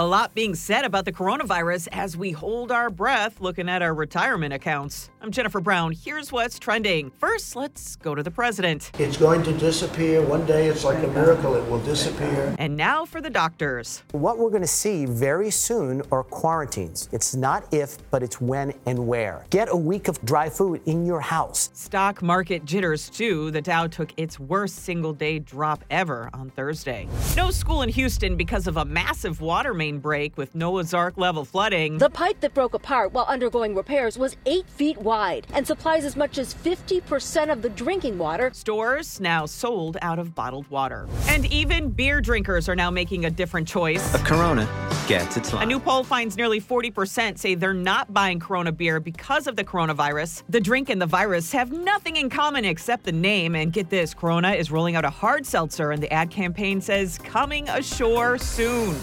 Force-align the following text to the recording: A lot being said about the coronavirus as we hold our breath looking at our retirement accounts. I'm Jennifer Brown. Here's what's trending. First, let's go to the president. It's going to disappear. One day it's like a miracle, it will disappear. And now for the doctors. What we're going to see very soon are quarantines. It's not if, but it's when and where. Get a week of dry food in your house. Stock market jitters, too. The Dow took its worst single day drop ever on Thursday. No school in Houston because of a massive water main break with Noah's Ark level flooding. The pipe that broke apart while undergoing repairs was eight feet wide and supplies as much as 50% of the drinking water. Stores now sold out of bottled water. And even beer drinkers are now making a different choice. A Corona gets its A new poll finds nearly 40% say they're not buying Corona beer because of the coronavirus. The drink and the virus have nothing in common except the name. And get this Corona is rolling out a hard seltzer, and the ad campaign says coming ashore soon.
A 0.00 0.06
lot 0.06 0.32
being 0.32 0.54
said 0.54 0.84
about 0.84 1.06
the 1.06 1.12
coronavirus 1.12 1.88
as 1.90 2.16
we 2.16 2.30
hold 2.30 2.70
our 2.70 2.88
breath 2.88 3.40
looking 3.40 3.68
at 3.68 3.82
our 3.82 3.92
retirement 3.92 4.54
accounts. 4.54 5.10
I'm 5.20 5.32
Jennifer 5.32 5.58
Brown. 5.58 5.90
Here's 5.90 6.30
what's 6.30 6.56
trending. 6.60 7.10
First, 7.18 7.56
let's 7.56 7.96
go 7.96 8.14
to 8.14 8.22
the 8.22 8.30
president. 8.30 8.92
It's 9.00 9.16
going 9.16 9.42
to 9.42 9.52
disappear. 9.58 10.22
One 10.22 10.46
day 10.46 10.68
it's 10.68 10.84
like 10.84 11.02
a 11.02 11.08
miracle, 11.08 11.56
it 11.56 11.68
will 11.68 11.80
disappear. 11.80 12.54
And 12.60 12.76
now 12.76 13.04
for 13.06 13.20
the 13.20 13.28
doctors. 13.28 14.04
What 14.12 14.38
we're 14.38 14.50
going 14.50 14.62
to 14.62 14.68
see 14.68 15.04
very 15.04 15.50
soon 15.50 16.02
are 16.12 16.22
quarantines. 16.22 17.08
It's 17.10 17.34
not 17.34 17.66
if, 17.74 17.98
but 18.12 18.22
it's 18.22 18.40
when 18.40 18.74
and 18.86 19.04
where. 19.08 19.46
Get 19.50 19.68
a 19.68 19.76
week 19.76 20.06
of 20.06 20.24
dry 20.24 20.48
food 20.48 20.80
in 20.86 21.06
your 21.06 21.20
house. 21.20 21.70
Stock 21.74 22.22
market 22.22 22.64
jitters, 22.64 23.10
too. 23.10 23.50
The 23.50 23.62
Dow 23.62 23.88
took 23.88 24.12
its 24.16 24.38
worst 24.38 24.76
single 24.76 25.12
day 25.12 25.40
drop 25.40 25.84
ever 25.90 26.30
on 26.32 26.50
Thursday. 26.50 27.08
No 27.36 27.50
school 27.50 27.82
in 27.82 27.88
Houston 27.88 28.36
because 28.36 28.68
of 28.68 28.76
a 28.76 28.84
massive 28.84 29.40
water 29.40 29.74
main 29.74 29.87
break 29.96 30.36
with 30.36 30.54
Noah's 30.54 30.92
Ark 30.92 31.14
level 31.16 31.46
flooding. 31.46 31.96
The 31.96 32.10
pipe 32.10 32.40
that 32.40 32.52
broke 32.52 32.74
apart 32.74 33.14
while 33.14 33.24
undergoing 33.26 33.74
repairs 33.74 34.18
was 34.18 34.36
eight 34.44 34.68
feet 34.68 34.98
wide 34.98 35.46
and 35.54 35.66
supplies 35.66 36.04
as 36.04 36.16
much 36.16 36.36
as 36.36 36.52
50% 36.52 37.50
of 37.50 37.62
the 37.62 37.70
drinking 37.70 38.18
water. 38.18 38.50
Stores 38.52 39.20
now 39.20 39.46
sold 39.46 39.96
out 40.02 40.18
of 40.18 40.34
bottled 40.34 40.68
water. 40.68 41.08
And 41.28 41.50
even 41.50 41.88
beer 41.88 42.20
drinkers 42.20 42.68
are 42.68 42.76
now 42.76 42.90
making 42.90 43.24
a 43.24 43.30
different 43.30 43.66
choice. 43.66 44.14
A 44.14 44.18
Corona 44.18 44.68
gets 45.08 45.38
its 45.38 45.52
A 45.54 45.64
new 45.64 45.80
poll 45.80 46.04
finds 46.04 46.36
nearly 46.36 46.60
40% 46.60 47.38
say 47.38 47.54
they're 47.54 47.72
not 47.72 48.12
buying 48.12 48.38
Corona 48.38 48.72
beer 48.72 49.00
because 49.00 49.46
of 49.46 49.56
the 49.56 49.64
coronavirus. 49.64 50.42
The 50.50 50.60
drink 50.60 50.90
and 50.90 51.00
the 51.00 51.06
virus 51.06 51.50
have 51.52 51.72
nothing 51.72 52.16
in 52.16 52.28
common 52.28 52.66
except 52.66 53.04
the 53.04 53.12
name. 53.12 53.54
And 53.54 53.72
get 53.72 53.88
this 53.88 54.12
Corona 54.12 54.52
is 54.52 54.70
rolling 54.70 54.96
out 54.96 55.04
a 55.04 55.10
hard 55.10 55.46
seltzer, 55.46 55.92
and 55.92 56.02
the 56.02 56.12
ad 56.12 56.30
campaign 56.30 56.80
says 56.80 57.18
coming 57.18 57.68
ashore 57.68 58.38
soon. 58.38 58.96